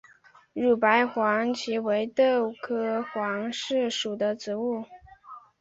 [0.53, 4.83] 乳白黄耆为豆科黄芪属的植物。